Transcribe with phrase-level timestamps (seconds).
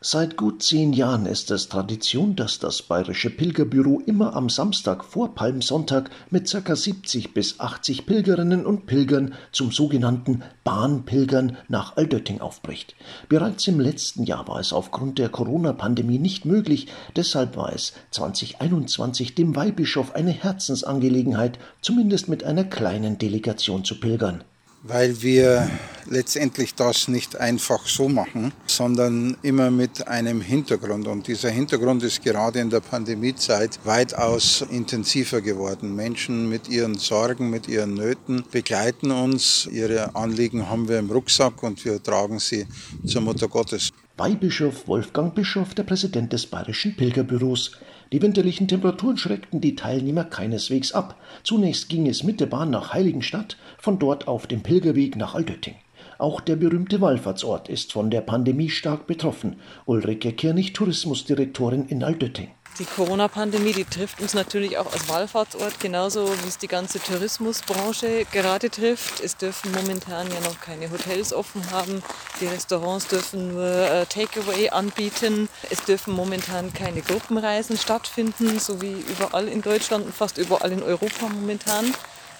[0.00, 5.34] Seit gut zehn Jahren ist es Tradition, dass das Bayerische Pilgerbüro immer am Samstag vor
[5.34, 6.76] Palmsonntag mit ca.
[6.76, 12.94] 70 bis 80 Pilgerinnen und Pilgern zum sogenannten Bahnpilgern nach Altötting aufbricht.
[13.28, 16.86] Bereits im letzten Jahr war es aufgrund der Corona-Pandemie nicht möglich,
[17.16, 24.44] deshalb war es 2021 dem Weihbischof eine Herzensangelegenheit, zumindest mit einer kleinen Delegation zu pilgern
[24.82, 25.70] weil wir
[26.06, 31.06] letztendlich das nicht einfach so machen, sondern immer mit einem Hintergrund.
[31.06, 35.94] Und dieser Hintergrund ist gerade in der Pandemiezeit weitaus intensiver geworden.
[35.94, 39.68] Menschen mit ihren Sorgen, mit ihren Nöten begleiten uns.
[39.70, 42.66] Ihre Anliegen haben wir im Rucksack und wir tragen sie
[43.06, 43.90] zur Mutter Gottes.
[44.18, 47.78] Weihbischof Wolfgang Bischof, der Präsident des Bayerischen Pilgerbüros.
[48.10, 51.14] Die winterlichen Temperaturen schreckten die Teilnehmer keineswegs ab.
[51.44, 55.76] Zunächst ging es mit der Bahn nach Heiligenstadt, von dort auf dem Pilgerweg nach Altötting.
[56.18, 59.54] Auch der berühmte Wallfahrtsort ist von der Pandemie stark betroffen.
[59.86, 62.48] Ulrike Kirnig, Tourismusdirektorin in Altötting.
[62.78, 68.24] Die Corona-Pandemie, die trifft uns natürlich auch als Wallfahrtsort genauso, wie es die ganze Tourismusbranche
[68.30, 69.18] gerade trifft.
[69.18, 72.04] Es dürfen momentan ja noch keine Hotels offen haben.
[72.40, 75.48] Die Restaurants dürfen nur äh, Takeaway anbieten.
[75.70, 80.84] Es dürfen momentan keine Gruppenreisen stattfinden, so wie überall in Deutschland und fast überall in
[80.84, 81.92] Europa momentan.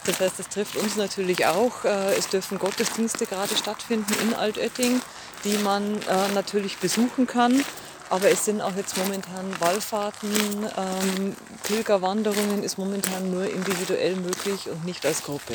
[0.05, 1.85] Das heißt, das trifft uns natürlich auch.
[1.85, 5.01] Äh, es dürfen Gottesdienste gerade stattfinden in Altötting,
[5.43, 7.65] die man äh, natürlich besuchen kann.
[8.11, 14.85] Aber es sind auch jetzt momentan Wallfahrten, ähm, Pilgerwanderungen ist momentan nur individuell möglich und
[14.87, 15.55] nicht als Gruppe.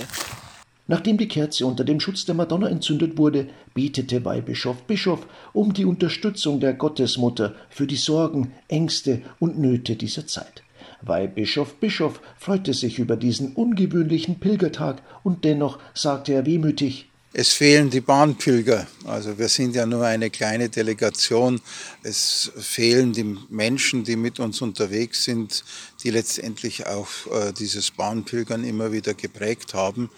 [0.85, 5.85] Nachdem die Kerze unter dem Schutz der Madonna entzündet wurde, betete Weihbischof Bischof um die
[5.85, 10.61] Unterstützung der Gottesmutter für die Sorgen, Ängste und Nöte dieser Zeit.
[11.01, 17.89] Weihbischof Bischof freute sich über diesen ungewöhnlichen Pilgertag und dennoch sagte er wehmütig, es fehlen
[17.89, 18.85] die Bahnpilger.
[19.05, 21.59] Also wir sind ja nur eine kleine Delegation.
[22.03, 25.63] Es fehlen die Menschen, die mit uns unterwegs sind,
[26.03, 30.11] die letztendlich auch äh, dieses Bahnpilgern immer wieder geprägt haben.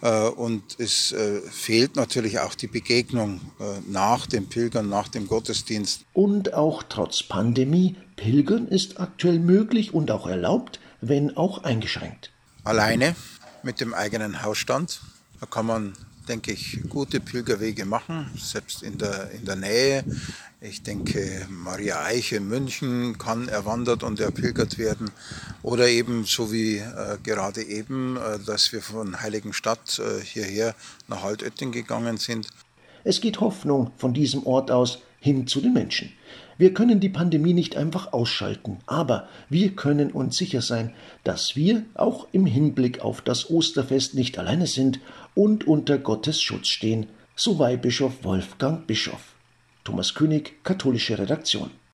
[0.00, 5.26] Äh, und es äh, fehlt natürlich auch die Begegnung äh, nach dem Pilgern, nach dem
[5.26, 6.04] Gottesdienst.
[6.12, 12.30] Und auch trotz Pandemie, Pilgern ist aktuell möglich und auch erlaubt, wenn auch eingeschränkt.
[12.62, 13.16] Alleine
[13.64, 15.00] mit dem eigenen Hausstand.
[15.40, 15.94] Da kann man
[16.30, 20.04] denke ich, gute Pilgerwege machen, selbst in der, in der Nähe.
[20.60, 25.10] Ich denke, Maria Eiche in München kann erwandert und erpilgert werden.
[25.62, 30.76] Oder eben, so wie äh, gerade eben, äh, dass wir von Heiligenstadt äh, hierher
[31.08, 32.46] nach Altötting gegangen sind.
[33.02, 36.12] Es geht Hoffnung von diesem Ort aus hin zu den Menschen.
[36.58, 40.92] Wir können die Pandemie nicht einfach ausschalten, aber wir können uns sicher sein,
[41.24, 45.00] dass wir auch im Hinblick auf das Osterfest nicht alleine sind
[45.34, 49.34] und unter Gottes Schutz stehen, so Weihbischof Wolfgang Bischof.
[49.84, 51.70] Thomas König, katholische Redaktion.